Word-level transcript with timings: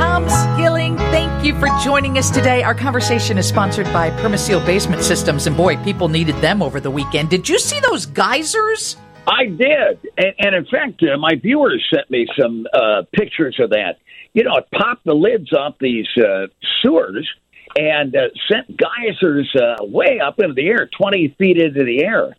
Tom 0.00 0.26
Skilling, 0.30 0.96
thank 0.96 1.44
you 1.44 1.52
for 1.60 1.68
joining 1.84 2.16
us 2.16 2.30
today. 2.30 2.62
Our 2.62 2.74
conversation 2.74 3.36
is 3.36 3.46
sponsored 3.46 3.84
by 3.92 4.08
Permaseal 4.08 4.64
Basement 4.64 5.02
Systems, 5.02 5.46
and 5.46 5.54
boy, 5.54 5.76
people 5.84 6.08
needed 6.08 6.36
them 6.36 6.62
over 6.62 6.80
the 6.80 6.90
weekend. 6.90 7.28
Did 7.28 7.46
you 7.46 7.58
see 7.58 7.80
those 7.80 8.06
geysers? 8.06 8.96
I 9.26 9.44
did, 9.44 9.98
and, 10.16 10.34
and 10.38 10.54
in 10.54 10.64
fact, 10.64 11.02
uh, 11.02 11.18
my 11.18 11.34
viewers 11.34 11.86
sent 11.94 12.10
me 12.10 12.26
some 12.40 12.66
uh, 12.72 13.02
pictures 13.12 13.58
of 13.60 13.68
that. 13.70 13.98
You 14.32 14.44
know, 14.44 14.56
it 14.56 14.68
popped 14.72 15.04
the 15.04 15.12
lids 15.12 15.52
off 15.52 15.74
these 15.78 16.08
uh, 16.16 16.46
sewers 16.80 17.28
and 17.76 18.16
uh, 18.16 18.30
sent 18.50 18.74
geysers 18.78 19.54
uh, 19.54 19.84
way 19.84 20.18
up 20.18 20.38
into 20.38 20.54
the 20.54 20.66
air, 20.66 20.88
twenty 20.98 21.36
feet 21.36 21.58
into 21.58 21.84
the 21.84 22.02
air. 22.02 22.34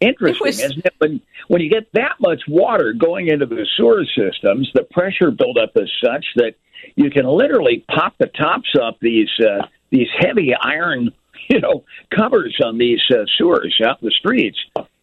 Interesting, 0.00 0.46
was... 0.46 0.60
isn't 0.60 0.84
it? 0.84 0.94
When 0.98 1.20
when 1.48 1.60
you 1.60 1.68
get 1.68 1.92
that 1.92 2.16
much 2.20 2.42
water 2.48 2.92
going 2.92 3.28
into 3.28 3.46
the 3.46 3.66
sewer 3.76 4.04
systems, 4.04 4.70
the 4.74 4.84
pressure 4.84 5.30
buildup 5.30 5.72
is 5.76 5.90
such 6.02 6.24
that 6.36 6.54
you 6.96 7.10
can 7.10 7.26
literally 7.26 7.84
pop 7.94 8.14
the 8.18 8.26
tops 8.26 8.74
off 8.80 8.96
these 9.00 9.30
uh, 9.40 9.66
these 9.90 10.08
heavy 10.18 10.54
iron, 10.54 11.10
you 11.48 11.60
know, 11.60 11.84
covers 12.14 12.58
on 12.64 12.78
these 12.78 13.02
uh, 13.10 13.24
sewers 13.36 13.78
out 13.84 14.00
in 14.00 14.06
the 14.06 14.12
streets, 14.12 14.58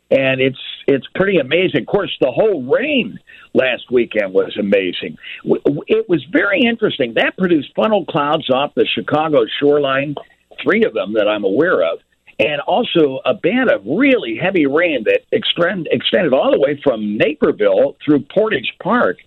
and 0.10 0.42
it's 0.42 0.60
it's 0.88 1.06
pretty 1.16 1.38
amazing. 1.38 1.82
Of 1.82 1.88
course, 1.88 2.16
the 2.22 2.32
whole 2.32 2.64
rain 2.64 3.20
last 3.54 3.92
weekend 3.92 4.34
was 4.34 4.56
amazing. 4.58 5.18
It 5.88 6.08
was 6.10 6.24
very 6.32 6.62
interesting. 6.62 7.14
That 7.16 7.38
produced 7.38 7.72
funnel 7.76 8.06
clouds 8.06 8.50
off 8.50 8.74
the 8.76 8.86
Chicago 8.86 9.46
shoreline, 9.60 10.16
three 10.64 10.84
of 10.86 10.94
them 10.94 11.14
that 11.14 11.28
I'm 11.28 11.44
aware 11.44 11.82
of, 11.84 12.00
and 12.40 12.62
also 12.62 13.20
a 13.26 13.34
band 13.34 13.72
of 13.72 13.82
really 13.86 14.38
heavy 14.42 14.68
rain 14.68 15.04
that 15.06 15.22
extend, 15.32 15.88
extended 15.92 16.34
all 16.34 16.52
the 16.52 16.60
way 16.60 16.80
from 16.84 17.18
Naperville 17.18 17.96
through 18.04 18.26
Portage 18.34 18.74
Park 18.82 19.18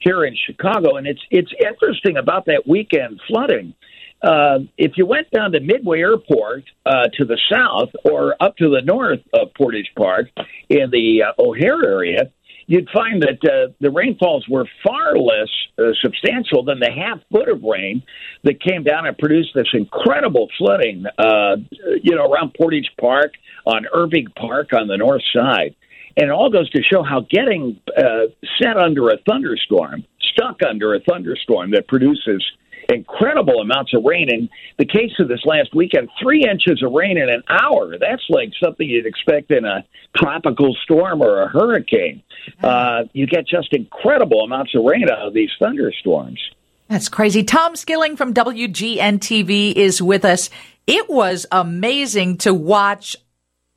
here 0.00 0.24
in 0.24 0.36
Chicago. 0.46 0.96
And 0.96 1.06
it's 1.06 1.22
it's 1.30 1.52
interesting 1.60 2.16
about 2.16 2.46
that 2.46 2.66
weekend 2.66 3.20
flooding 3.28 3.74
uh, 4.22 4.60
if 4.78 4.92
you 4.96 5.06
went 5.06 5.30
down 5.30 5.52
to 5.52 5.60
Midway 5.60 6.00
Airport 6.00 6.64
uh, 6.86 7.08
to 7.14 7.24
the 7.24 7.38
south 7.50 7.90
or 8.04 8.34
up 8.40 8.56
to 8.56 8.70
the 8.70 8.80
north 8.82 9.20
of 9.32 9.52
Portage 9.54 9.90
Park 9.96 10.30
in 10.68 10.90
the 10.90 11.22
uh, 11.22 11.40
O'Hare 11.40 11.84
area, 11.84 12.32
you'd 12.66 12.88
find 12.90 13.22
that 13.22 13.38
uh, 13.44 13.72
the 13.80 13.90
rainfalls 13.90 14.46
were 14.48 14.66
far 14.84 15.16
less 15.16 15.48
uh, 15.78 15.92
substantial 16.02 16.64
than 16.64 16.80
the 16.80 16.90
half 16.90 17.20
foot 17.30 17.48
of 17.48 17.62
rain 17.62 18.02
that 18.44 18.60
came 18.60 18.82
down 18.82 19.06
and 19.06 19.16
produced 19.16 19.50
this 19.54 19.68
incredible 19.72 20.48
flooding, 20.58 21.04
uh, 21.18 21.56
you 22.02 22.14
know, 22.14 22.30
around 22.30 22.54
Portage 22.54 22.90
Park, 23.00 23.32
on 23.66 23.86
Irving 23.92 24.26
Park 24.36 24.72
on 24.72 24.88
the 24.88 24.96
north 24.96 25.22
side. 25.32 25.74
And 26.16 26.30
it 26.30 26.32
all 26.32 26.50
goes 26.50 26.70
to 26.70 26.82
show 26.82 27.02
how 27.02 27.26
getting 27.30 27.78
uh, 27.96 28.26
set 28.60 28.76
under 28.76 29.10
a 29.10 29.18
thunderstorm, 29.28 30.04
stuck 30.32 30.60
under 30.68 30.94
a 30.94 31.00
thunderstorm 31.00 31.72
that 31.72 31.88
produces 31.88 32.42
incredible 32.88 33.60
amounts 33.60 33.94
of 33.94 34.04
rain. 34.04 34.28
In 34.30 34.48
the 34.78 34.84
case 34.84 35.12
of 35.18 35.28
this 35.28 35.44
last 35.44 35.74
weekend, 35.74 36.08
three 36.20 36.44
inches 36.44 36.82
of 36.82 36.92
rain 36.92 37.18
in 37.18 37.28
an 37.28 37.42
hour. 37.48 37.96
That's 37.98 38.24
like 38.28 38.50
something 38.62 38.88
you'd 38.88 39.06
expect 39.06 39.50
in 39.50 39.64
a 39.64 39.84
tropical 40.16 40.74
storm 40.84 41.22
or 41.22 41.42
a 41.42 41.48
hurricane. 41.48 42.22
Uh, 42.62 43.04
you 43.12 43.26
get 43.26 43.46
just 43.46 43.72
incredible 43.72 44.40
amounts 44.40 44.74
of 44.74 44.84
rain 44.84 45.08
out 45.10 45.26
of 45.26 45.34
these 45.34 45.50
thunderstorms. 45.58 46.40
That's 46.88 47.08
crazy. 47.08 47.42
Tom 47.42 47.74
Skilling 47.74 48.16
from 48.16 48.32
WGN 48.32 49.18
TV 49.18 49.72
is 49.72 50.00
with 50.00 50.24
us. 50.24 50.50
It 50.86 51.10
was 51.10 51.44
amazing 51.50 52.38
to 52.38 52.54
watch 52.54 53.16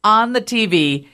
on 0.04 0.34
the 0.34 0.42
TV 0.42 1.08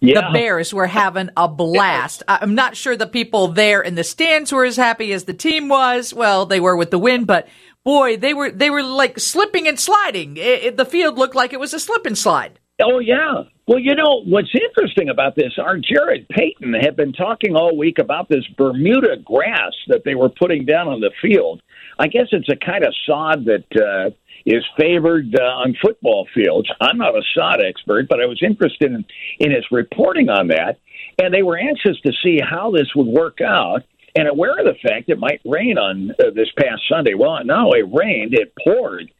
yeah. 0.00 0.20
The 0.20 0.32
Bears 0.32 0.74
were 0.74 0.86
having 0.86 1.30
a 1.36 1.48
blast. 1.48 2.22
I'm 2.28 2.54
not 2.54 2.76
sure 2.76 2.96
the 2.96 3.06
people 3.06 3.48
there 3.48 3.80
in 3.80 3.94
the 3.94 4.04
stands 4.04 4.52
were 4.52 4.64
as 4.64 4.76
happy 4.76 5.12
as 5.12 5.24
the 5.24 5.34
team 5.34 5.68
was. 5.68 6.12
Well, 6.12 6.46
they 6.46 6.60
were 6.60 6.76
with 6.76 6.90
the 6.90 6.98
win, 6.98 7.24
but 7.24 7.48
boy, 7.84 8.16
they 8.16 8.34
were 8.34 8.50
they 8.50 8.70
were 8.70 8.82
like 8.82 9.18
slipping 9.18 9.66
and 9.66 9.78
sliding. 9.78 10.36
It, 10.36 10.64
it, 10.64 10.76
the 10.76 10.84
field 10.84 11.16
looked 11.16 11.34
like 11.34 11.52
it 11.52 11.60
was 11.60 11.74
a 11.74 11.80
slip 11.80 12.06
and 12.06 12.18
slide. 12.18 12.58
Oh 12.82 12.98
yeah. 12.98 13.44
Well, 13.66 13.78
you 13.78 13.94
know 13.94 14.22
what's 14.26 14.52
interesting 14.52 15.08
about 15.08 15.36
this? 15.36 15.52
Our 15.58 15.78
Jarrett 15.78 16.28
Payton 16.28 16.74
had 16.74 16.96
been 16.96 17.12
talking 17.12 17.54
all 17.54 17.76
week 17.76 17.98
about 17.98 18.28
this 18.28 18.44
Bermuda 18.58 19.16
grass 19.24 19.72
that 19.88 20.02
they 20.04 20.14
were 20.14 20.28
putting 20.28 20.66
down 20.66 20.88
on 20.88 21.00
the 21.00 21.12
field. 21.22 21.62
I 21.98 22.08
guess 22.08 22.26
it's 22.32 22.48
a 22.48 22.56
kind 22.56 22.84
of 22.84 22.92
sod 23.06 23.44
that 23.44 23.64
uh, 23.80 24.10
is 24.44 24.64
favored 24.76 25.34
uh, 25.38 25.44
on 25.44 25.76
football 25.80 26.26
fields. 26.34 26.68
I'm 26.80 26.98
not 26.98 27.14
a 27.14 27.22
sod 27.34 27.62
expert, 27.64 28.08
but 28.08 28.20
I 28.20 28.26
was 28.26 28.42
interested 28.42 28.92
in, 28.92 29.04
in 29.38 29.52
his 29.52 29.64
reporting 29.70 30.28
on 30.28 30.48
that, 30.48 30.78
and 31.22 31.32
they 31.32 31.42
were 31.42 31.56
anxious 31.56 31.98
to 32.04 32.12
see 32.22 32.40
how 32.40 32.72
this 32.72 32.88
would 32.96 33.06
work 33.06 33.40
out 33.40 33.84
and 34.16 34.28
aware 34.28 34.58
of 34.58 34.66
the 34.66 34.88
fact 34.88 35.08
it 35.08 35.18
might 35.18 35.40
rain 35.44 35.78
on 35.78 36.10
uh, 36.10 36.30
this 36.34 36.48
past 36.58 36.82
Sunday. 36.88 37.14
Well, 37.14 37.42
not 37.44 37.66
only 37.66 37.82
rained, 37.82 38.34
it 38.34 38.52
poured. 38.62 39.10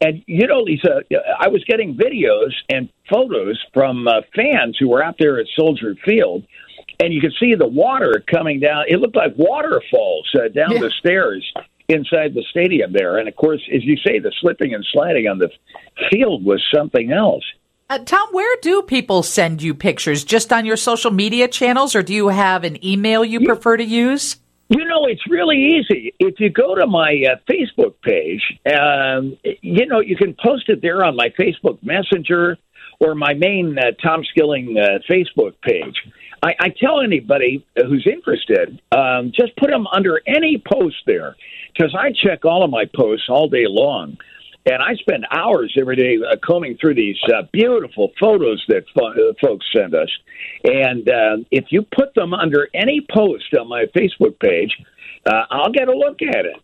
And 0.00 0.22
you 0.26 0.46
know, 0.46 0.60
Lisa, 0.60 1.02
I 1.38 1.48
was 1.48 1.64
getting 1.64 1.96
videos 1.96 2.52
and 2.68 2.88
photos 3.10 3.62
from 3.74 4.06
uh, 4.06 4.20
fans 4.34 4.76
who 4.78 4.88
were 4.88 5.02
out 5.02 5.16
there 5.18 5.40
at 5.40 5.46
Soldier 5.56 5.96
Field, 6.04 6.44
and 7.00 7.12
you 7.12 7.20
could 7.20 7.34
see 7.40 7.54
the 7.54 7.66
water 7.66 8.22
coming 8.30 8.60
down. 8.60 8.84
It 8.88 8.98
looked 9.00 9.16
like 9.16 9.34
waterfalls 9.36 10.28
uh, 10.34 10.48
down 10.48 10.72
yeah. 10.72 10.80
the 10.80 10.90
stairs 10.98 11.52
inside 11.88 12.34
the 12.34 12.44
stadium 12.50 12.92
there. 12.92 13.18
And 13.18 13.28
of 13.28 13.36
course, 13.36 13.62
as 13.74 13.82
you 13.84 13.96
say, 13.96 14.18
the 14.18 14.32
slipping 14.40 14.74
and 14.74 14.86
sliding 14.92 15.26
on 15.26 15.38
the 15.38 15.50
field 16.10 16.44
was 16.44 16.62
something 16.72 17.10
else. 17.10 17.44
Uh, 17.90 17.98
Tom, 17.98 18.28
where 18.32 18.56
do 18.60 18.82
people 18.82 19.22
send 19.22 19.62
you 19.62 19.72
pictures? 19.74 20.22
Just 20.22 20.52
on 20.52 20.66
your 20.66 20.76
social 20.76 21.10
media 21.10 21.48
channels, 21.48 21.94
or 21.94 22.02
do 22.02 22.12
you 22.12 22.28
have 22.28 22.64
an 22.64 22.84
email 22.84 23.24
you 23.24 23.40
prefer 23.40 23.78
to 23.78 23.84
use? 23.84 24.36
You 24.70 24.84
know, 24.84 25.06
it's 25.06 25.22
really 25.28 25.78
easy. 25.78 26.14
If 26.18 26.40
you 26.40 26.50
go 26.50 26.74
to 26.74 26.86
my 26.86 27.22
uh, 27.26 27.36
Facebook 27.50 27.94
page, 28.02 28.42
um, 28.66 29.38
you 29.62 29.86
know, 29.86 30.00
you 30.00 30.14
can 30.14 30.36
post 30.42 30.68
it 30.68 30.82
there 30.82 31.02
on 31.04 31.16
my 31.16 31.30
Facebook 31.40 31.82
Messenger 31.82 32.58
or 33.00 33.14
my 33.14 33.32
main 33.32 33.78
uh, 33.78 33.92
Tom 34.02 34.24
Skilling 34.24 34.76
uh, 34.76 34.98
Facebook 35.10 35.54
page. 35.62 35.96
I, 36.42 36.54
I 36.60 36.68
tell 36.68 37.00
anybody 37.00 37.66
who's 37.76 38.06
interested, 38.06 38.80
um, 38.92 39.32
just 39.34 39.56
put 39.56 39.70
them 39.70 39.86
under 39.86 40.20
any 40.26 40.62
post 40.70 40.96
there 41.06 41.34
because 41.72 41.94
I 41.98 42.12
check 42.12 42.44
all 42.44 42.62
of 42.62 42.70
my 42.70 42.84
posts 42.94 43.26
all 43.28 43.48
day 43.48 43.64
long. 43.66 44.18
And 44.70 44.82
I 44.82 44.94
spend 44.96 45.26
hours 45.30 45.74
every 45.80 45.96
day 45.96 46.18
uh, 46.18 46.36
combing 46.44 46.76
through 46.76 46.94
these 46.94 47.18
uh, 47.34 47.42
beautiful 47.52 48.12
photos 48.20 48.62
that 48.68 48.84
fo- 48.94 49.12
uh, 49.12 49.32
folks 49.40 49.64
send 49.74 49.94
us. 49.94 50.10
And 50.62 51.08
uh, 51.08 51.36
if 51.50 51.66
you 51.70 51.82
put 51.82 52.14
them 52.14 52.34
under 52.34 52.68
any 52.74 53.06
post 53.10 53.54
on 53.58 53.68
my 53.68 53.86
Facebook 53.96 54.38
page, 54.40 54.76
uh, 55.24 55.44
I'll 55.50 55.72
get 55.72 55.88
a 55.88 55.96
look 55.96 56.20
at 56.20 56.44
it. 56.44 56.56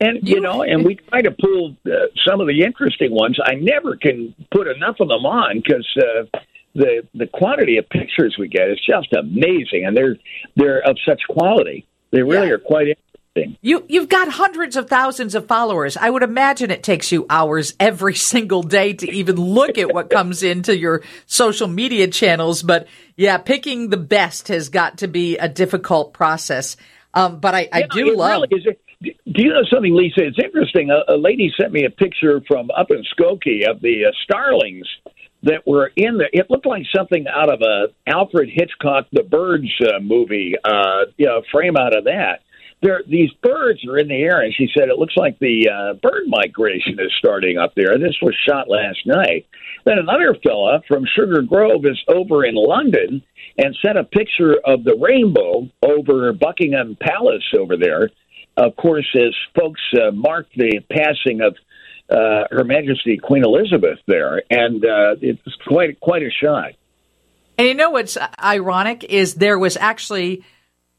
And 0.00 0.28
you 0.28 0.40
know, 0.40 0.62
and 0.62 0.84
we 0.84 0.96
try 0.96 1.22
to 1.22 1.30
pull 1.30 1.76
uh, 1.86 2.06
some 2.26 2.40
of 2.40 2.48
the 2.48 2.64
interesting 2.64 3.12
ones. 3.12 3.38
I 3.44 3.54
never 3.54 3.94
can 3.94 4.34
put 4.50 4.66
enough 4.66 4.96
of 4.98 5.08
them 5.08 5.24
on 5.24 5.60
because 5.60 5.88
uh, 5.96 6.38
the 6.74 7.06
the 7.14 7.28
quantity 7.28 7.76
of 7.76 7.88
pictures 7.88 8.34
we 8.36 8.48
get 8.48 8.68
is 8.68 8.80
just 8.84 9.12
amazing, 9.12 9.84
and 9.86 9.96
they're 9.96 10.16
they're 10.56 10.80
of 10.80 10.96
such 11.06 11.20
quality. 11.28 11.86
They 12.10 12.22
really 12.22 12.48
yeah. 12.48 12.54
are 12.54 12.58
quite 12.58 12.98
you 13.34 13.84
you've 13.88 14.08
got 14.08 14.28
hundreds 14.28 14.76
of 14.76 14.88
thousands 14.88 15.34
of 15.34 15.46
followers. 15.46 15.96
I 15.96 16.10
would 16.10 16.22
imagine 16.22 16.70
it 16.70 16.82
takes 16.82 17.10
you 17.10 17.26
hours 17.30 17.74
every 17.80 18.14
single 18.32 18.62
day 18.62 18.92
to 18.92 19.10
even 19.10 19.36
look 19.36 19.78
at 19.78 19.92
what 19.92 20.10
comes 20.10 20.42
into 20.42 20.76
your 20.76 21.02
social 21.26 21.68
media 21.68 22.08
channels. 22.08 22.62
But 22.62 22.88
yeah, 23.16 23.38
picking 23.38 23.88
the 23.88 23.96
best 23.96 24.48
has 24.48 24.68
got 24.68 24.98
to 24.98 25.08
be 25.08 25.38
a 25.38 25.48
difficult 25.48 26.12
process. 26.12 26.76
Um, 27.14 27.40
but 27.40 27.54
I, 27.54 27.68
I 27.72 27.78
yeah, 27.80 27.86
do 27.90 28.16
love. 28.16 28.44
Really 28.50 28.76
do 29.02 29.42
you 29.42 29.48
know 29.48 29.64
something, 29.68 29.94
Lisa? 29.94 30.24
It's 30.24 30.38
interesting. 30.38 30.90
A, 30.90 31.14
a, 31.14 31.16
lady 31.16 31.52
sent 31.60 31.72
me 31.72 31.84
a 31.84 31.90
picture 31.90 32.40
from 32.46 32.70
up 32.70 32.92
in 32.92 33.02
Skokie 33.18 33.68
of 33.68 33.80
the 33.80 34.06
uh, 34.06 34.12
starlings 34.22 34.86
that 35.42 35.66
were 35.66 35.90
in 35.96 36.18
there. 36.18 36.30
It 36.32 36.48
looked 36.50 36.66
like 36.66 36.84
something 36.94 37.26
out 37.26 37.52
of 37.52 37.62
a 37.62 37.86
Alfred 38.06 38.48
Hitchcock 38.54 39.08
The 39.10 39.24
Birds 39.24 39.72
uh, 39.80 39.98
movie, 40.00 40.54
uh, 40.62 41.06
you 41.16 41.26
know, 41.26 41.42
frame 41.50 41.76
out 41.76 41.96
of 41.96 42.04
that 42.04 42.42
there 42.82 43.02
these 43.06 43.30
birds 43.42 43.84
are 43.86 43.98
in 43.98 44.08
the 44.08 44.14
air, 44.14 44.42
and 44.42 44.52
she 44.52 44.68
said 44.76 44.88
it 44.88 44.98
looks 44.98 45.16
like 45.16 45.38
the 45.38 45.68
uh, 45.68 45.94
bird 45.94 46.24
migration 46.26 46.98
is 46.98 47.12
starting 47.18 47.56
up 47.56 47.74
there. 47.74 47.96
This 47.98 48.16
was 48.20 48.34
shot 48.46 48.68
last 48.68 49.06
night. 49.06 49.46
Then 49.84 49.98
another 49.98 50.36
fella 50.42 50.82
from 50.86 51.06
Sugar 51.06 51.42
Grove 51.42 51.86
is 51.86 52.00
over 52.08 52.44
in 52.44 52.54
London 52.54 53.22
and 53.56 53.76
sent 53.84 53.98
a 53.98 54.04
picture 54.04 54.56
of 54.64 54.84
the 54.84 54.96
rainbow 54.96 55.68
over 55.82 56.32
Buckingham 56.32 56.96
Palace 57.00 57.44
over 57.58 57.76
there. 57.76 58.10
Of 58.56 58.76
course, 58.76 59.08
as 59.14 59.34
folks 59.58 59.80
uh, 59.94 60.10
the 60.10 60.80
passing 60.90 61.40
of 61.40 61.56
uh, 62.10 62.48
Her 62.50 62.64
Majesty 62.64 63.16
Queen 63.16 63.44
Elizabeth 63.44 63.98
there, 64.06 64.42
and 64.50 64.84
uh, 64.84 65.16
it's 65.20 65.40
quite 65.66 65.98
quite 66.00 66.22
a 66.22 66.30
shot. 66.30 66.72
And 67.58 67.68
you 67.68 67.74
know 67.74 67.90
what's 67.90 68.18
ironic 68.42 69.04
is 69.04 69.34
there 69.34 69.58
was 69.58 69.76
actually 69.76 70.44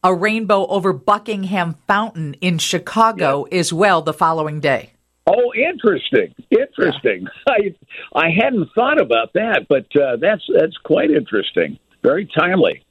a 0.04 0.14
rainbow 0.14 0.66
over 0.68 0.94
Buckingham 0.94 1.76
Fountain 1.88 2.36
in 2.36 2.58
Chicago 2.58 3.48
yeah. 3.52 3.60
as 3.60 3.72
well 3.72 4.02
the 4.02 4.14
following 4.14 4.60
day. 4.60 4.92
Oh, 5.26 5.54
interesting, 5.56 6.36
interesting. 6.52 7.28
Yeah. 7.48 7.54
I 8.14 8.26
I 8.26 8.30
hadn't 8.30 8.70
thought 8.76 9.00
about 9.00 9.32
that, 9.34 9.68
but 9.70 9.86
uh, 9.96 10.18
that's 10.18 10.44
that's 10.54 10.78
quite 10.84 11.12
interesting. 11.12 11.80
Very 12.02 12.28
timely. 12.38 12.84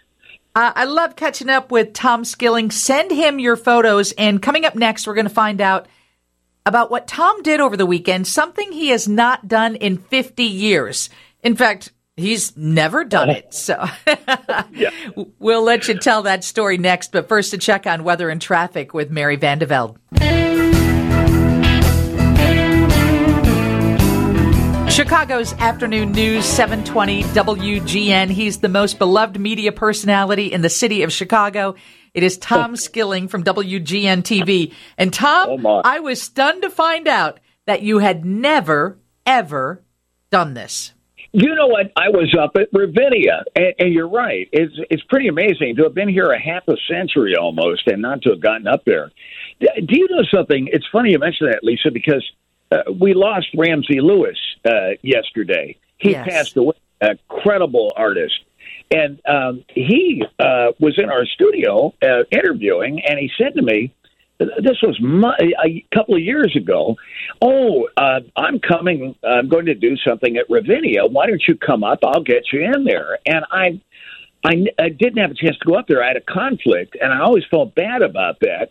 Uh, 0.54 0.72
I 0.74 0.84
love 0.84 1.16
catching 1.16 1.48
up 1.50 1.70
with 1.70 1.92
Tom 1.92 2.24
Skilling. 2.24 2.70
Send 2.70 3.10
him 3.10 3.38
your 3.38 3.56
photos, 3.56 4.12
and 4.12 4.40
coming 4.40 4.64
up 4.64 4.74
next, 4.74 5.06
we're 5.06 5.14
going 5.14 5.28
to 5.28 5.34
find 5.34 5.60
out 5.60 5.88
about 6.64 6.90
what 6.90 7.08
Tom 7.08 7.42
did 7.42 7.60
over 7.60 7.76
the 7.76 7.86
weekend, 7.86 8.26
something 8.26 8.72
he 8.72 8.88
has 8.88 9.08
not 9.08 9.48
done 9.48 9.74
in 9.76 9.98
50 9.98 10.44
years. 10.44 11.10
In 11.42 11.56
fact, 11.56 11.92
he's 12.22 12.56
never 12.56 13.04
done 13.04 13.30
oh. 13.30 13.34
it. 13.34 13.52
So 13.52 13.84
yeah. 14.72 14.90
we'll 15.38 15.62
let 15.62 15.88
you 15.88 15.98
tell 15.98 16.22
that 16.22 16.44
story 16.44 16.78
next. 16.78 17.12
But 17.12 17.28
first, 17.28 17.50
to 17.50 17.58
check 17.58 17.86
on 17.86 18.04
weather 18.04 18.30
and 18.30 18.40
traffic 18.40 18.94
with 18.94 19.10
Mary 19.10 19.36
Van 19.36 19.58
de 19.58 19.66
Velde. 19.66 19.98
Chicago's 24.92 25.54
afternoon 25.54 26.12
news 26.12 26.44
720 26.44 27.22
WGN. 27.22 28.28
He's 28.28 28.58
the 28.58 28.68
most 28.68 28.98
beloved 28.98 29.40
media 29.40 29.72
personality 29.72 30.52
in 30.52 30.60
the 30.60 30.68
city 30.68 31.02
of 31.02 31.10
Chicago. 31.10 31.76
It 32.12 32.22
is 32.22 32.36
Tom 32.36 32.72
oh. 32.72 32.74
Skilling 32.74 33.28
from 33.28 33.42
WGN 33.42 34.22
TV. 34.22 34.74
And 34.98 35.12
Tom, 35.12 35.64
oh 35.64 35.80
I 35.82 36.00
was 36.00 36.20
stunned 36.20 36.60
to 36.60 36.68
find 36.68 37.08
out 37.08 37.40
that 37.64 37.80
you 37.80 38.00
had 38.00 38.26
never, 38.26 38.98
ever 39.24 39.82
done 40.30 40.52
this. 40.52 40.92
You 41.32 41.54
know 41.54 41.66
what? 41.66 41.92
I 41.96 42.10
was 42.10 42.36
up 42.38 42.56
at 42.56 42.68
Ravinia, 42.72 43.44
and, 43.56 43.74
and, 43.78 43.92
you're 43.92 44.08
right. 44.08 44.48
It's 44.52 44.74
it's 44.90 45.02
pretty 45.04 45.28
amazing 45.28 45.76
to 45.76 45.84
have 45.84 45.94
been 45.94 46.08
here 46.08 46.30
a 46.30 46.38
half 46.38 46.68
a 46.68 46.76
century 46.90 47.36
almost, 47.36 47.86
and 47.86 48.02
not 48.02 48.20
to 48.22 48.30
have 48.30 48.40
gotten 48.40 48.66
up 48.66 48.84
there. 48.84 49.10
Do 49.60 49.96
you 49.96 50.08
know 50.10 50.24
something? 50.30 50.68
It's 50.70 50.86
funny 50.92 51.12
you 51.12 51.18
mention 51.18 51.50
that, 51.50 51.64
Lisa, 51.64 51.90
because 51.90 52.30
uh, 52.70 52.92
we 53.00 53.14
lost 53.14 53.46
Ramsey 53.56 54.00
Lewis 54.00 54.36
uh, 54.66 54.90
yesterday. 55.00 55.78
He 55.96 56.10
yes. 56.10 56.28
passed 56.28 56.56
away. 56.56 56.74
A 57.00 57.18
credible 57.28 57.92
artist, 57.96 58.38
and 58.92 59.20
um, 59.26 59.64
he 59.68 60.22
uh, 60.38 60.70
was 60.78 60.96
in 60.96 61.10
our 61.10 61.26
studio 61.26 61.92
uh, 62.00 62.22
interviewing, 62.30 63.02
and 63.04 63.18
he 63.18 63.28
said 63.36 63.54
to 63.54 63.62
me, 63.62 63.92
"This 64.62 64.78
was 64.82 64.98
my, 65.00 65.36
a 65.64 65.84
couple 65.94 66.14
of 66.14 66.20
years 66.20 66.54
ago. 66.56 66.96
Oh, 67.40 67.88
uh, 67.96 68.20
I'm 68.36 68.58
coming. 68.58 69.14
I'm 69.22 69.48
going 69.48 69.66
to 69.66 69.74
do 69.74 69.96
something 69.96 70.36
at 70.36 70.48
Ravinia. 70.48 71.06
Why 71.06 71.26
don't 71.26 71.42
you 71.46 71.56
come 71.56 71.84
up? 71.84 72.00
I'll 72.04 72.22
get 72.22 72.44
you 72.52 72.62
in 72.62 72.84
there." 72.84 73.18
And 73.26 73.44
I. 73.50 73.80
I, 74.44 74.66
I 74.76 74.88
didn't 74.88 75.18
have 75.18 75.30
a 75.30 75.34
chance 75.34 75.56
to 75.58 75.64
go 75.64 75.76
up 75.76 75.86
there. 75.86 76.02
I 76.02 76.08
had 76.08 76.16
a 76.16 76.20
conflict, 76.20 76.96
and 77.00 77.12
I 77.12 77.20
always 77.20 77.44
felt 77.48 77.76
bad 77.76 78.02
about 78.02 78.40
that. 78.40 78.70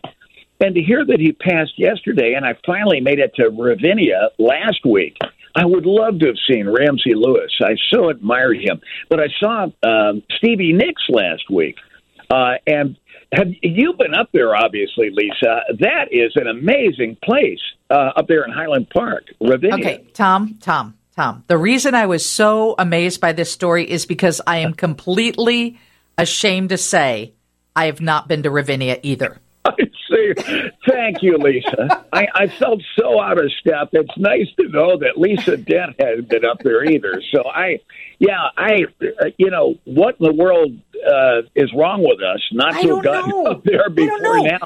And 0.60 0.74
to 0.74 0.82
hear 0.82 1.02
that 1.02 1.18
he 1.18 1.32
passed 1.32 1.78
yesterday, 1.78 2.34
and 2.34 2.44
I 2.44 2.58
finally 2.66 3.00
made 3.00 3.18
it 3.18 3.34
to 3.36 3.48
Ravinia 3.48 4.28
last 4.38 4.84
week. 4.84 5.16
I 5.54 5.64
would 5.64 5.86
love 5.86 6.18
to 6.20 6.26
have 6.26 6.36
seen 6.48 6.68
Ramsey 6.68 7.14
Lewis. 7.14 7.52
I 7.62 7.76
so 7.90 8.10
admired 8.10 8.58
him. 8.58 8.80
But 9.08 9.20
I 9.20 9.28
saw 9.40 9.66
um, 9.82 10.22
Stevie 10.36 10.72
Nicks 10.72 11.02
last 11.08 11.50
week. 11.50 11.76
Uh, 12.30 12.54
and 12.66 12.96
have 13.32 13.48
you 13.62 13.94
been 13.94 14.14
up 14.14 14.28
there, 14.32 14.54
obviously, 14.54 15.10
Lisa? 15.10 15.62
That 15.80 16.08
is 16.10 16.32
an 16.36 16.46
amazing 16.46 17.16
place 17.24 17.60
uh, 17.90 18.12
up 18.16 18.28
there 18.28 18.44
in 18.44 18.50
Highland 18.50 18.90
Park, 18.90 19.24
Ravinia. 19.40 19.74
Okay, 19.74 20.06
Tom, 20.12 20.58
Tom, 20.60 20.94
Tom. 21.16 21.44
The 21.46 21.56
reason 21.56 21.94
I 21.94 22.06
was 22.06 22.28
so 22.28 22.74
amazed 22.78 23.20
by 23.20 23.32
this 23.32 23.50
story 23.50 23.90
is 23.90 24.04
because 24.04 24.40
I 24.46 24.58
am 24.58 24.74
completely 24.74 25.78
ashamed 26.18 26.70
to 26.70 26.78
say 26.78 27.32
I 27.74 27.86
have 27.86 28.00
not 28.00 28.28
been 28.28 28.42
to 28.42 28.50
Ravinia 28.50 28.98
either. 29.02 29.38
I 29.64 29.76
see. 30.10 30.34
Thank 30.88 31.22
you, 31.22 31.38
Lisa. 31.38 32.04
I, 32.12 32.26
I 32.34 32.46
felt 32.48 32.82
so 32.98 33.20
out 33.20 33.38
of 33.38 33.50
step. 33.60 33.88
It's 33.92 34.16
nice 34.18 34.48
to 34.60 34.68
know 34.68 34.98
that 34.98 35.16
Lisa 35.16 35.56
Dent 35.56 35.96
hasn't 35.98 36.28
been 36.28 36.44
up 36.44 36.58
there 36.62 36.84
either. 36.84 37.22
So 37.32 37.44
I, 37.48 37.80
yeah, 38.18 38.48
I, 38.56 38.86
uh, 39.00 39.26
you 39.38 39.50
know, 39.50 39.76
what 39.84 40.16
in 40.20 40.26
the 40.26 40.32
world 40.32 40.72
uh, 41.06 41.42
is 41.54 41.72
wrong 41.74 42.02
with 42.02 42.20
us 42.22 42.40
not 42.52 42.80
to 42.80 42.96
have 42.96 43.04
gotten 43.04 43.30
know. 43.30 43.46
up 43.46 43.64
there 43.64 43.88
before 43.90 44.42
now? 44.42 44.58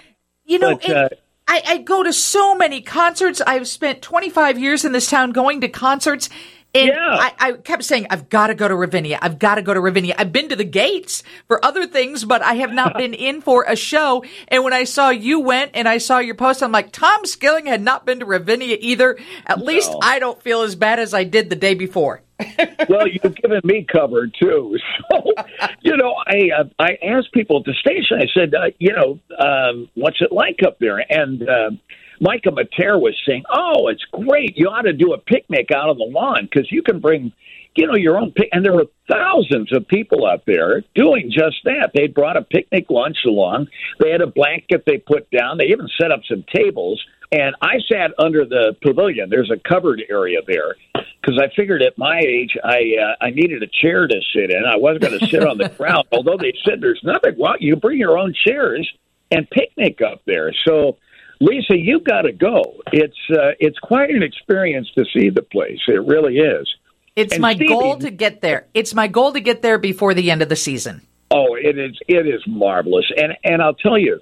You 0.45 0.59
know, 0.59 0.77
but, 0.77 0.89
it, 0.89 0.97
uh, 0.97 1.09
I, 1.49 1.63
I 1.67 1.79
go 1.79 2.03
to 2.03 2.13
so 2.13 2.55
many 2.55 2.81
concerts. 2.81 3.41
I've 3.41 3.69
spent 3.69 4.03
25 4.03 4.59
years 4.59 4.85
in 4.85 4.93
this 4.93 5.09
town 5.09 5.33
going 5.33 5.61
to 5.61 5.69
concerts, 5.69 6.29
and 6.77 6.89
yeah. 6.89 6.97
I, 6.99 7.33
I, 7.39 7.53
kept 7.53 7.85
saying, 7.85 8.09
I've 8.11 8.29
got 8.29 8.49
to 8.49 8.55
go 8.55 8.69
to 8.69 8.75
Ravinia. 8.75 9.19
I've 9.23 9.39
got 9.39 9.55
to 9.55 9.63
go 9.63 9.73
to 9.73 9.81
Ravinia. 9.81 10.15
I've 10.19 10.33
been 10.33 10.51
to 10.51 10.57
the 10.57 10.65
gates 10.65 11.23
for 11.49 11.65
other 11.65 11.87
things, 11.87 12.25
but 12.25 12.43
I 12.43 12.55
have 12.55 12.73
not 12.73 12.95
been 12.99 13.15
in 13.15 13.41
for 13.41 13.65
a 13.67 13.77
show. 13.77 14.25
And 14.49 14.63
when 14.63 14.73
I 14.73 14.85
saw 14.85 15.09
you 15.09 15.41
went 15.41 15.71
and 15.75 15.89
I 15.89 15.99
saw 15.99 16.19
your 16.19 16.35
post, 16.35 16.63
I'm 16.63 16.73
like, 16.73 16.93
Tom 16.93 17.25
Skilling 17.25 17.67
had 17.67 17.81
not 17.81 18.05
been 18.05 18.21
to 18.21 18.27
Ravinia 18.27 18.77
either. 18.79 19.19
At 19.47 19.59
no. 19.59 19.65
least 19.65 19.91
I 20.03 20.19
don't 20.19 20.43
feel 20.43 20.63
as 20.63 20.77
bad 20.77 20.99
as 20.99 21.15
I 21.15 21.25
did 21.25 21.49
the 21.49 21.57
day 21.57 21.75
before. 21.75 22.23
well, 22.89 23.07
you've 23.09 23.35
given 23.37 23.61
me 23.65 23.87
cover 23.91 24.27
too. 24.27 24.77
So, 25.11 25.33
you 25.83 25.97
know, 25.97 26.15
I 26.27 26.51
uh, 26.59 26.65
I 26.79 26.99
asked 27.03 27.33
people 27.33 27.59
at 27.59 27.65
the 27.65 27.75
station. 27.75 28.19
I 28.19 28.27
said, 28.35 28.55
uh, 28.55 28.71
you 28.79 28.93
know, 28.93 29.19
um, 29.39 29.89
what's 29.95 30.21
it 30.21 30.33
like 30.33 30.61
up 30.67 30.79
there? 30.81 30.99
And 31.09 31.49
uh, 31.49 31.71
Micah 32.21 32.51
Materre 32.51 32.99
was 32.99 33.15
saying, 33.27 33.45
"Oh, 33.53 33.89
it's 33.89 34.05
great. 34.11 34.57
You 34.57 34.69
ought 34.69 34.83
to 34.83 34.93
do 34.93 35.13
a 35.13 35.19
picnic 35.19 35.69
out 35.75 35.89
on 35.89 35.99
the 35.99 36.05
lawn 36.05 36.49
because 36.51 36.71
you 36.71 36.83
can 36.83 37.01
bring." 37.01 37.33
You 37.77 37.87
know 37.87 37.95
your 37.95 38.19
own 38.19 38.33
pic, 38.33 38.49
and 38.53 38.65
there 38.65 38.73
were 38.73 38.87
thousands 39.09 39.73
of 39.73 39.87
people 39.87 40.27
out 40.27 40.45
there 40.47 40.83
doing 40.95 41.31
just 41.31 41.57
that. 41.65 41.91
They 41.95 42.07
brought 42.07 42.37
a 42.37 42.43
picnic 42.43 42.87
lunch 42.89 43.19
along. 43.27 43.69
They 44.01 44.11
had 44.11 44.23
a 44.23 44.27
blanket 44.27 44.85
they 44.87 44.99
put 44.99 45.31
down. 45.31 45.59
They 45.59 45.67
even 45.67 45.89
set 46.01 46.11
up 46.11 46.21
some 46.29 46.45
tables. 46.55 47.05
And 47.33 47.57
I 47.61 47.79
sat 47.91 48.13
under 48.19 48.45
the 48.45 48.77
pavilion. 48.83 49.31
There's 49.31 49.51
a 49.51 49.59
covered 49.69 50.03
area 50.09 50.39
there 50.47 50.77
because 50.95 51.41
I 51.43 51.55
figured 51.57 51.83
at 51.83 51.99
my 51.99 52.21
age 52.21 52.57
I 52.63 52.95
uh, 53.03 53.25
I 53.25 53.31
needed 53.31 53.63
a 53.63 53.67
chair 53.67 54.07
to 54.07 54.21
sit 54.35 54.51
in. 54.51 54.65
I 54.65 54.77
wasn't 54.77 55.03
going 55.03 55.19
to 55.19 55.27
sit 55.27 55.45
on 55.45 55.59
the 55.59 55.69
ground. 55.77 56.05
Although 56.13 56.37
they 56.39 56.55
said 56.65 56.81
there's 56.81 57.01
nothing. 57.03 57.35
Well, 57.37 57.57
you 57.59 57.77
bring 57.77 57.99
your 57.99 58.17
own 58.17 58.33
chairs 58.47 58.91
and 59.31 59.49
picnic 59.51 60.01
up 60.03 60.23
there. 60.25 60.53
So 60.65 60.99
Lisa, 61.41 61.77
you 61.77 62.01
got 62.01 62.23
to 62.23 62.33
go. 62.33 62.77
It's 62.93 63.19
uh, 63.31 63.53
it's 63.59 63.79
quite 63.81 64.11
an 64.11 64.23
experience 64.23 64.89
to 64.97 65.05
see 65.13 65.31
the 65.31 65.43
place. 65.43 65.81
It 65.89 66.07
really 66.07 66.39
is. 66.39 66.73
It's 67.17 67.39
my 67.39 67.55
Stevie, 67.55 67.69
goal 67.69 67.97
to 67.99 68.11
get 68.11 68.43
there. 68.43 68.67
It's 68.75 68.95
my 68.95 69.09
goal 69.09 69.33
to 69.33 69.41
get 69.41 69.63
there 69.63 69.79
before 69.79 70.13
the 70.13 70.31
end 70.31 70.43
of 70.43 70.49
the 70.49 70.57
season. 70.57 71.01
Oh, 71.31 71.55
it 71.55 71.79
is 71.79 71.99
it 72.07 72.27
is 72.27 72.43
marvelous, 72.47 73.07
and 73.17 73.33
and 73.43 73.63
I'll 73.63 73.75
tell 73.75 73.99
you, 73.99 74.21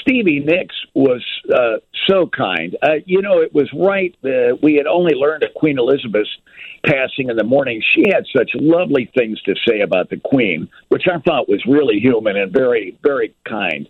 Stevie 0.00 0.40
Nicks 0.40 0.76
was 0.94 1.22
uh, 1.52 1.78
so 2.08 2.28
kind. 2.28 2.76
Uh, 2.82 2.94
you 3.04 3.20
know, 3.20 3.40
it 3.40 3.52
was 3.52 3.68
right. 3.74 4.14
Uh, 4.24 4.56
we 4.62 4.74
had 4.74 4.86
only 4.86 5.14
learned 5.14 5.42
of 5.42 5.52
Queen 5.54 5.78
Elizabeth's 5.78 6.30
passing 6.86 7.28
in 7.28 7.36
the 7.36 7.44
morning. 7.44 7.82
She 7.94 8.04
had 8.12 8.24
such 8.34 8.50
lovely 8.54 9.10
things 9.14 9.40
to 9.42 9.54
say 9.68 9.80
about 9.80 10.08
the 10.10 10.16
Queen, 10.16 10.68
which 10.88 11.04
I 11.12 11.18
thought 11.20 11.48
was 11.48 11.62
really 11.66 11.98
human 11.98 12.36
and 12.36 12.52
very, 12.52 12.96
very 13.02 13.34
kind. 13.46 13.88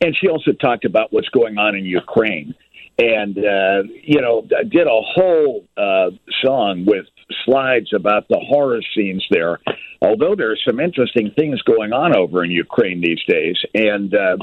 And 0.00 0.16
she 0.18 0.28
also 0.28 0.52
talked 0.52 0.84
about 0.84 1.12
what's 1.12 1.28
going 1.28 1.58
on 1.58 1.76
in 1.76 1.84
Ukraine. 1.84 2.54
And, 2.98 3.38
uh, 3.38 3.82
you 4.02 4.20
know, 4.20 4.46
did 4.68 4.86
a 4.86 5.00
whole 5.00 5.64
uh, 5.76 6.10
song 6.42 6.84
with 6.86 7.06
slides 7.50 7.92
about 7.94 8.28
the 8.28 8.38
horror 8.48 8.80
scenes 8.94 9.26
there. 9.30 9.58
Although 10.02 10.34
there 10.34 10.50
are 10.50 10.58
some 10.66 10.80
interesting 10.80 11.32
things 11.36 11.60
going 11.62 11.92
on 11.92 12.16
over 12.16 12.44
in 12.44 12.50
Ukraine 12.50 13.00
these 13.00 13.20
days. 13.28 13.56
And, 13.74 14.14
uh, 14.14 14.36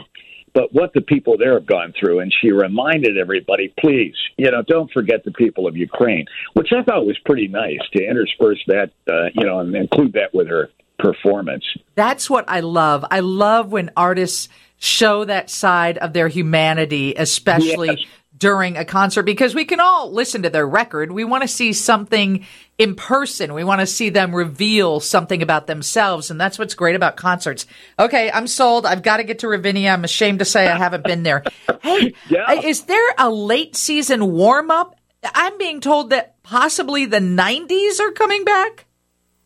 but 0.53 0.73
what 0.73 0.93
the 0.93 1.01
people 1.01 1.37
there 1.37 1.53
have 1.53 1.65
gone 1.65 1.93
through. 1.99 2.19
And 2.19 2.33
she 2.41 2.51
reminded 2.51 3.17
everybody, 3.17 3.73
please, 3.79 4.15
you 4.37 4.49
know, 4.51 4.63
don't 4.67 4.91
forget 4.91 5.23
the 5.23 5.31
people 5.31 5.67
of 5.67 5.77
Ukraine, 5.77 6.25
which 6.53 6.69
I 6.71 6.83
thought 6.83 7.05
was 7.05 7.17
pretty 7.25 7.47
nice 7.47 7.79
to 7.95 8.03
intersperse 8.03 8.63
that, 8.67 8.91
uh, 9.07 9.29
you 9.33 9.45
know, 9.45 9.59
and 9.59 9.75
include 9.75 10.13
that 10.13 10.33
with 10.33 10.47
her 10.47 10.69
performance. 10.99 11.63
That's 11.95 12.29
what 12.29 12.45
I 12.47 12.61
love. 12.61 13.05
I 13.11 13.19
love 13.19 13.71
when 13.71 13.91
artists 13.95 14.49
show 14.79 15.25
that 15.25 15.49
side 15.49 15.97
of 15.99 16.13
their 16.13 16.27
humanity, 16.27 17.13
especially 17.17 17.89
yes 17.89 18.05
during 18.37 18.77
a 18.77 18.85
concert 18.85 19.23
because 19.23 19.55
we 19.55 19.65
can 19.65 19.79
all 19.79 20.11
listen 20.11 20.43
to 20.43 20.49
their 20.49 20.67
record. 20.67 21.11
We 21.11 21.23
want 21.23 21.43
to 21.43 21.47
see 21.47 21.73
something 21.73 22.45
in 22.77 22.95
person. 22.95 23.53
We 23.53 23.63
want 23.63 23.81
to 23.81 23.87
see 23.87 24.09
them 24.09 24.35
reveal 24.35 24.99
something 24.99 25.41
about 25.41 25.67
themselves. 25.67 26.29
And 26.29 26.39
that's 26.39 26.59
what's 26.59 26.75
great 26.75 26.95
about 26.95 27.17
concerts. 27.17 27.65
Okay, 27.97 28.29
I'm 28.31 28.47
sold. 28.47 28.85
I've 28.85 29.03
got 29.03 29.17
to 29.17 29.23
get 29.23 29.39
to 29.39 29.47
Ravinia. 29.47 29.89
I'm 29.91 30.03
ashamed 30.03 30.39
to 30.39 30.45
say 30.45 30.67
I 30.67 30.77
haven't 30.77 31.03
been 31.03 31.23
there. 31.23 31.43
Hey, 31.79 32.15
yeah. 32.27 32.51
is 32.51 32.83
there 32.83 33.13
a 33.17 33.29
late 33.29 33.75
season 33.75 34.33
warm 34.33 34.71
up? 34.71 34.99
I'm 35.23 35.57
being 35.57 35.79
told 35.79 36.09
that 36.09 36.41
possibly 36.43 37.05
the 37.05 37.19
90s 37.19 37.99
are 37.99 38.11
coming 38.11 38.43
back. 38.43 38.86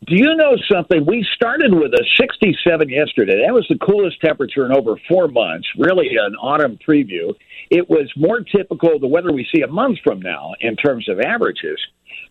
Do 0.06 0.16
you 0.16 0.34
know 0.34 0.56
something? 0.68 1.06
We 1.06 1.24
started 1.34 1.72
with 1.72 1.92
a 1.92 2.04
67 2.18 2.88
yesterday. 2.88 3.44
That 3.46 3.54
was 3.54 3.66
the 3.68 3.78
coolest 3.78 4.20
temperature 4.20 4.66
in 4.66 4.72
over 4.72 4.96
four 5.08 5.28
months, 5.28 5.68
really 5.78 6.08
an 6.16 6.34
autumn 6.34 6.76
preview. 6.86 7.34
It 7.70 7.88
was 7.88 8.10
more 8.16 8.40
typical 8.40 8.96
of 8.96 9.00
the 9.00 9.06
weather 9.06 9.32
we 9.32 9.46
see 9.54 9.62
a 9.62 9.68
month 9.68 9.98
from 10.02 10.20
now 10.20 10.54
in 10.60 10.74
terms 10.74 11.08
of 11.08 11.20
averages. 11.20 11.78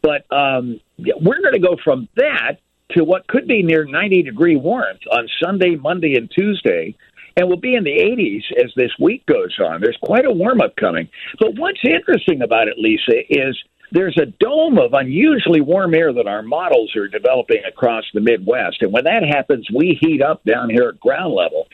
But 0.02 0.26
um, 0.36 0.82
we're 1.00 1.42
going 1.42 1.54
to 1.54 1.60
go 1.60 1.78
from 1.82 2.10
that 2.18 2.58
to 2.92 3.06
what 3.06 3.28
could 3.28 3.48
be 3.48 3.64
near 3.64 3.86
90 3.86 4.24
degree 4.24 4.58
warmth 4.58 5.02
on 5.10 5.30
Sunday, 5.42 5.78
Monday, 5.78 6.16
and 6.16 6.30
Tuesday. 6.30 6.94
And 7.38 7.48
we'll 7.48 7.58
be 7.58 7.76
in 7.76 7.86
the 7.86 7.92
80s 7.92 8.64
as 8.66 8.74
this 8.76 8.92
week 9.00 9.26
goes 9.26 9.58
on. 9.60 9.80
There's 9.80 9.98
quite 10.04 10.26
a 10.26 10.32
warm 10.32 10.60
up 10.60 10.76
coming. 10.76 11.08
But 11.40 11.56
what's 11.56 11.80
interesting 11.86 12.42
about 12.42 12.68
it, 12.68 12.78
Lisa, 12.78 13.22
is 13.30 13.58
there's 13.92 14.18
a 14.18 14.26
dome 14.26 14.78
of 14.78 14.94
unusually 14.94 15.62
warm 15.62 15.94
air 15.94 16.14
that 16.14 16.28
our 16.28 16.42
models 16.42 16.96
are 16.96 17.08
developing 17.08 17.62
across 17.68 18.06
the 18.14 18.22
Midwest. 18.22 18.82
And 18.82 18.92
when 18.92 19.04
that 19.04 19.24
happens, 19.24 19.68
we 19.74 19.98
heat 20.00 20.22
up 20.22 20.44
down 20.46 20.70
here 20.70 20.90
at 20.90 21.00
ground 21.00 21.34
level. 21.34 21.68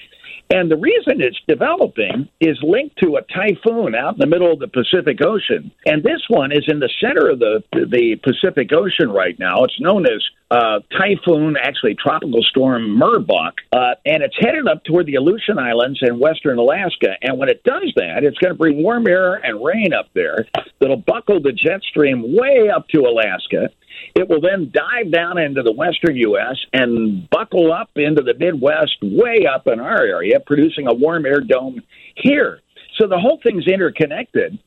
And 0.49 0.71
the 0.71 0.77
reason 0.77 1.19
it's 1.21 1.39
developing 1.47 2.29
is 2.39 2.57
linked 2.63 2.97
to 3.03 3.17
a 3.17 3.21
typhoon 3.21 3.95
out 3.95 4.13
in 4.13 4.19
the 4.19 4.27
middle 4.27 4.51
of 4.51 4.59
the 4.59 4.67
Pacific 4.67 5.19
Ocean. 5.21 5.71
And 5.85 6.03
this 6.03 6.21
one 6.29 6.51
is 6.51 6.65
in 6.67 6.79
the 6.79 6.89
center 7.01 7.29
of 7.29 7.39
the, 7.39 7.63
the 7.73 8.15
Pacific 8.23 8.71
Ocean 8.71 9.09
right 9.09 9.37
now. 9.37 9.63
It's 9.63 9.79
known 9.79 10.05
as 10.05 10.23
uh, 10.49 10.79
Typhoon, 10.97 11.57
actually 11.61 11.95
Tropical 11.95 12.41
Storm 12.43 12.97
Merbok, 12.97 13.51
uh, 13.73 13.95
and 14.05 14.23
it's 14.23 14.37
headed 14.39 14.67
up 14.67 14.83
toward 14.85 15.05
the 15.05 15.15
Aleutian 15.15 15.59
Islands 15.59 15.99
and 16.01 16.19
western 16.19 16.57
Alaska. 16.57 17.15
And 17.21 17.37
when 17.37 17.49
it 17.49 17.63
does 17.63 17.91
that, 17.97 18.23
it's 18.23 18.37
going 18.37 18.53
to 18.53 18.57
bring 18.57 18.81
warm 18.81 19.07
air 19.07 19.35
and 19.35 19.63
rain 19.63 19.93
up 19.93 20.07
there 20.13 20.47
that'll 20.79 20.95
buckle 20.97 21.41
the 21.41 21.51
jet 21.51 21.81
stream 21.83 22.35
way 22.35 22.69
up 22.73 22.87
to 22.89 23.01
Alaska. 23.01 23.69
It 24.15 24.27
will 24.29 24.41
then 24.41 24.71
dive 24.73 25.11
down 25.11 25.37
into 25.37 25.63
the 25.63 25.71
western 25.71 26.15
U.S. 26.15 26.57
and 26.73 27.29
buckle 27.29 27.71
up 27.71 27.89
into 27.95 28.21
the 28.21 28.33
Midwest, 28.33 28.97
way 29.01 29.45
up 29.45 29.67
in 29.67 29.79
our 29.79 30.03
area, 30.03 30.39
producing 30.39 30.87
a 30.87 30.93
warm 30.93 31.25
air 31.25 31.41
dome 31.41 31.81
here. 32.15 32.61
So 32.97 33.07
the 33.07 33.19
whole 33.19 33.39
thing's 33.43 33.67
interconnected. 33.67 34.59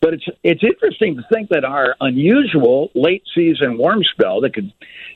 But 0.00 0.14
it's 0.14 0.26
it's 0.42 0.62
interesting 0.62 1.16
to 1.16 1.22
think 1.32 1.48
that 1.48 1.64
our 1.64 1.96
unusual 2.00 2.90
late 2.94 3.22
season 3.34 3.78
warm 3.78 4.02
spell 4.04 4.42
that 4.42 4.54
could 4.54 4.70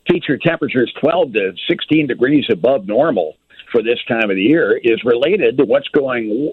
feature 0.09 0.39
temperatures 0.39 0.93
12 1.01 1.33
to 1.35 1.53
16 1.69 2.07
degrees 2.07 2.47
above 2.51 2.87
normal 2.87 3.37
for 3.71 3.83
this 3.83 3.99
time 4.09 4.31
of 4.31 4.37
the 4.37 4.43
year 4.43 4.77
is 4.83 5.05
related 5.05 5.59
to 5.59 5.65
what's 5.65 5.89
going 5.89 6.51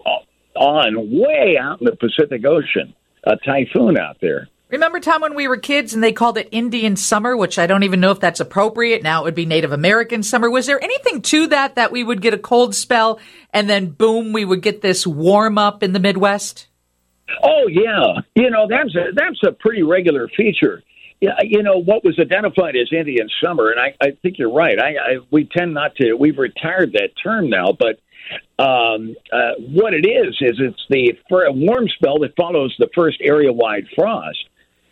on 0.56 1.20
way 1.20 1.58
out 1.60 1.80
in 1.82 1.86
the 1.86 1.96
Pacific 1.96 2.46
Ocean, 2.46 2.94
a 3.24 3.38
typhoon 3.38 3.98
out 3.98 4.18
there. 4.22 4.50
Remember, 4.70 5.00
Tom, 5.00 5.22
when 5.22 5.36
we 5.36 5.48
were 5.48 5.56
kids 5.56 5.94
and 5.94 6.04
they 6.04 6.12
called 6.12 6.38
it 6.38 6.50
Indian 6.52 6.98
summer, 6.98 7.38
which 7.38 7.58
I 7.58 7.68
don't 7.68 7.84
even 7.84 8.02
know 8.02 8.12
if 8.12 8.20
that's 8.20 8.42
appropriate. 8.42 9.02
Now 9.02 9.22
it 9.22 9.24
would 9.24 9.36
be 9.36 9.46
Native 9.46 9.72
American 9.72 10.24
summer. 10.24 10.50
Was 10.50 10.66
there 10.66 10.84
anything 10.84 11.22
to 11.22 11.48
that 11.48 11.76
that 11.76 11.94
we 11.94 12.04
would 12.04 12.22
get 12.22 12.34
a 12.34 12.38
cold 12.38 12.76
spell 12.76 13.20
and 13.54 13.70
then 13.70 13.92
boom, 13.92 14.34
we 14.34 14.44
would 14.44 14.62
get 14.62 14.82
this 14.82 15.08
warm 15.08 15.58
up 15.58 15.84
in 15.84 15.94
the 15.94 16.00
Midwest? 16.00 16.68
Oh 17.44 17.68
yeah, 17.70 18.22
you 18.36 18.50
know 18.50 18.68
that's 18.70 18.94
a 18.96 19.14
that's 19.14 19.42
a 19.46 19.52
pretty 19.52 19.84
regular 19.84 20.30
feature. 20.36 20.82
Yeah, 21.20 21.32
you 21.44 21.64
know 21.64 21.82
what 21.82 22.04
was 22.04 22.18
identified 22.20 22.76
as 22.76 22.90
Indian 22.92 23.28
summer, 23.44 23.72
and 23.72 23.80
I, 23.80 23.96
I 24.02 24.12
think 24.22 24.38
you're 24.38 24.54
right. 24.54 24.80
I, 24.80 24.88
I 24.88 25.18
we 25.32 25.46
tend 25.46 25.74
not 25.74 25.96
to. 25.96 26.14
We've 26.14 26.38
retired 26.38 26.94
that 26.94 27.10
term 27.22 27.50
now, 27.50 27.76
but 27.78 28.00
um, 28.64 29.16
uh, 29.32 29.54
what 29.60 29.94
it 29.94 30.06
is 30.06 30.38
is 30.42 30.60
it's 30.60 30.86
the 30.90 31.14
warm 31.54 31.88
spell 31.90 32.20
that 32.20 32.34
follows 32.38 32.76
the 32.80 32.90
first 32.96 33.18
area-wide 33.22 33.88
frost 33.96 34.38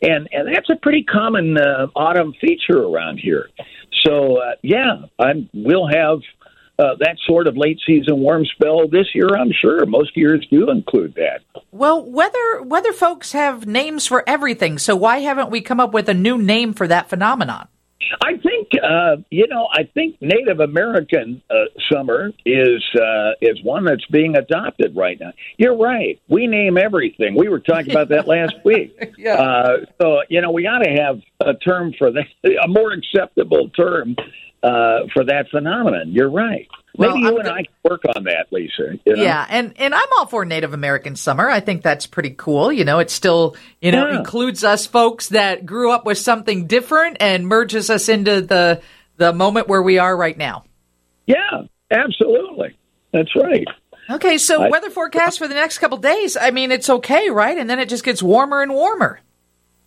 and 0.05 0.29
and 0.31 0.53
that's 0.53 0.69
a 0.69 0.75
pretty 0.75 1.03
common 1.03 1.57
uh, 1.57 1.87
autumn 1.95 2.33
feature 2.39 2.83
around 2.83 3.17
here. 3.17 3.49
So 4.05 4.37
uh, 4.37 4.55
yeah, 4.61 5.05
I'm, 5.19 5.49
we'll 5.53 5.87
have 5.87 6.19
uh, 6.77 6.95
that 6.99 7.17
sort 7.25 7.47
of 7.47 7.55
late 7.57 7.79
season 7.85 8.19
warm 8.19 8.45
spell 8.45 8.87
this 8.87 9.07
year. 9.13 9.29
I'm 9.35 9.51
sure 9.61 9.85
most 9.85 10.15
years 10.15 10.45
do 10.51 10.69
include 10.69 11.15
that. 11.15 11.41
Well, 11.71 12.03
weather 12.03 12.61
weather 12.63 12.93
folks 12.93 13.31
have 13.31 13.65
names 13.65 14.05
for 14.05 14.23
everything, 14.27 14.77
so 14.77 14.95
why 14.95 15.19
haven't 15.19 15.49
we 15.49 15.61
come 15.61 15.79
up 15.79 15.93
with 15.93 16.09
a 16.09 16.13
new 16.13 16.37
name 16.37 16.73
for 16.73 16.87
that 16.87 17.09
phenomenon? 17.09 17.67
I 18.23 18.37
think 18.37 18.69
uh, 18.83 19.17
you 19.29 19.47
know. 19.47 19.67
I 19.71 19.83
think 19.93 20.17
Native 20.21 20.59
American 20.59 21.41
uh, 21.49 21.53
summer 21.91 22.31
is 22.45 22.83
uh, 22.95 23.31
is 23.41 23.61
one 23.63 23.85
that's 23.85 24.05
being 24.11 24.35
adopted 24.35 24.95
right 24.95 25.19
now. 25.19 25.33
You're 25.57 25.77
right. 25.77 26.19
We 26.27 26.47
name 26.47 26.77
everything. 26.77 27.35
We 27.35 27.49
were 27.49 27.59
talking 27.59 27.91
about 27.91 28.09
that 28.09 28.27
last 28.27 28.55
week. 28.65 28.97
yeah. 29.17 29.35
Uh, 29.35 29.77
so 30.01 30.21
you 30.29 30.41
know, 30.41 30.51
we 30.51 30.67
ought 30.67 30.83
to 30.83 30.91
have 30.91 31.21
a 31.41 31.57
term 31.57 31.93
for 31.97 32.11
that, 32.11 32.25
a 32.63 32.67
more 32.67 32.93
acceptable 32.93 33.69
term 33.69 34.15
uh, 34.65 35.07
for 35.13 35.23
that 35.25 35.45
phenomenon. 35.51 36.11
You're 36.11 36.29
right. 36.29 36.67
Maybe 36.97 37.13
well, 37.13 37.17
you 37.17 37.27
I'm 37.27 37.39
and 37.39 37.49
I 37.49 37.63
can 37.63 37.73
work 37.83 38.01
on 38.15 38.23
that, 38.23 38.47
Lisa. 38.51 38.97
You 39.05 39.15
know? 39.15 39.21
Yeah, 39.21 39.45
and 39.47 39.73
and 39.77 39.93
I'm 39.93 40.07
all 40.17 40.25
for 40.25 40.43
Native 40.43 40.73
American 40.73 41.15
summer. 41.15 41.47
I 41.47 41.59
think 41.59 41.83
that's 41.83 42.07
pretty 42.07 42.31
cool. 42.31 42.71
You 42.71 42.83
know, 42.83 42.99
it 42.99 43.11
still 43.11 43.55
you 43.79 43.91
know 43.91 44.07
yeah. 44.07 44.17
includes 44.17 44.63
us 44.63 44.87
folks 44.87 45.29
that 45.29 45.65
grew 45.65 45.91
up 45.91 46.05
with 46.05 46.17
something 46.17 46.65
different 46.67 47.17
and 47.19 47.47
merges 47.47 47.89
us 47.89 48.09
into 48.09 48.41
the 48.41 48.81
the 49.17 49.33
moment 49.33 49.67
where 49.67 49.83
we 49.83 49.99
are 49.99 50.15
right 50.15 50.37
now. 50.37 50.63
Yeah, 51.27 51.63
absolutely. 51.91 52.75
That's 53.11 53.35
right. 53.35 53.67
Okay, 54.09 54.37
so 54.37 54.63
I, 54.63 54.69
weather 54.69 54.89
forecast 54.89 55.37
for 55.37 55.47
the 55.47 55.53
next 55.53 55.79
couple 55.79 55.97
days. 55.97 56.37
I 56.37 56.51
mean, 56.51 56.71
it's 56.71 56.89
okay, 56.89 57.29
right? 57.29 57.57
And 57.57 57.69
then 57.69 57.79
it 57.79 57.89
just 57.89 58.03
gets 58.03 58.21
warmer 58.23 58.61
and 58.61 58.73
warmer. 58.73 59.19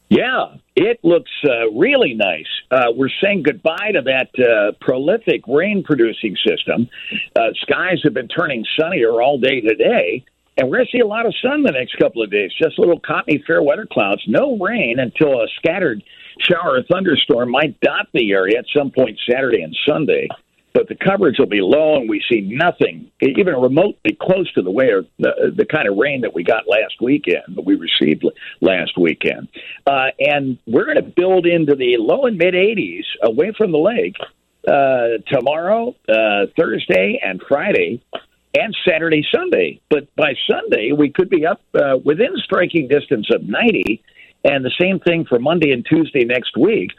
Yeah, 0.08 0.56
it 0.78 1.00
looks 1.02 1.30
uh, 1.44 1.70
really 1.72 2.14
nice. 2.14 2.46
Uh, 2.70 2.92
we're 2.94 3.10
saying 3.22 3.42
goodbye 3.42 3.92
to 3.92 4.02
that 4.02 4.30
uh, 4.38 4.72
prolific 4.80 5.42
rain 5.48 5.82
producing 5.82 6.36
system. 6.46 6.88
Uh, 7.34 7.48
skies 7.62 7.98
have 8.04 8.14
been 8.14 8.28
turning 8.28 8.64
sunnier 8.78 9.20
all 9.20 9.38
day 9.38 9.60
today, 9.60 10.24
and 10.56 10.68
we're 10.68 10.76
going 10.76 10.86
to 10.86 10.96
see 10.96 11.00
a 11.00 11.06
lot 11.06 11.26
of 11.26 11.34
sun 11.42 11.64
the 11.64 11.72
next 11.72 11.96
couple 11.98 12.22
of 12.22 12.30
days. 12.30 12.52
Just 12.62 12.78
little 12.78 13.00
cottony 13.00 13.42
fair 13.44 13.62
weather 13.62 13.86
clouds. 13.90 14.22
No 14.28 14.56
rain 14.56 15.00
until 15.00 15.40
a 15.40 15.48
scattered 15.56 16.02
shower 16.40 16.78
or 16.78 16.82
thunderstorm 16.84 17.50
might 17.50 17.80
dot 17.80 18.06
the 18.14 18.30
area 18.30 18.58
at 18.58 18.66
some 18.76 18.92
point 18.92 19.18
Saturday 19.28 19.62
and 19.62 19.76
Sunday 19.84 20.28
but 20.74 20.88
the 20.88 20.94
coverage 20.94 21.38
will 21.38 21.46
be 21.46 21.60
low, 21.60 21.96
and 21.96 22.08
we 22.08 22.22
see 22.28 22.40
nothing 22.40 23.10
even 23.20 23.54
remotely 23.54 24.16
close 24.20 24.52
to 24.52 24.62
the 24.62 24.70
way 24.70 24.90
of 24.90 25.06
the, 25.18 25.52
the 25.56 25.64
kind 25.64 25.88
of 25.88 25.96
rain 25.96 26.20
that 26.22 26.34
we 26.34 26.44
got 26.44 26.68
last 26.68 26.94
weekend, 27.00 27.42
that 27.54 27.64
we 27.64 27.74
received 27.74 28.24
last 28.60 28.96
weekend. 28.98 29.48
Uh, 29.86 30.08
and 30.18 30.58
we're 30.66 30.84
going 30.84 30.96
to 30.96 31.02
build 31.02 31.46
into 31.46 31.74
the 31.74 31.96
low 31.98 32.26
and 32.26 32.38
mid 32.38 32.54
80s 32.54 33.04
away 33.22 33.52
from 33.56 33.72
the 33.72 33.78
lake 33.78 34.16
uh, 34.66 35.18
tomorrow, 35.26 35.94
uh, 36.08 36.46
Thursday, 36.56 37.20
and 37.22 37.42
Friday. 37.48 38.02
And 38.58 38.74
Saturday, 38.88 39.22
Sunday. 39.30 39.78
But 39.90 40.08
by 40.16 40.32
Sunday, 40.50 40.92
we 40.96 41.10
could 41.10 41.28
be 41.28 41.44
up 41.44 41.60
uh, 41.74 41.98
within 42.02 42.34
striking 42.38 42.88
distance 42.88 43.28
of 43.30 43.42
90 43.42 44.02
and 44.44 44.64
the 44.64 44.72
same 44.80 45.00
thing 45.00 45.24
for 45.28 45.38
Monday 45.38 45.72
and 45.72 45.84
Tuesday 45.84 46.24
next 46.24 46.56
week. 46.56 46.90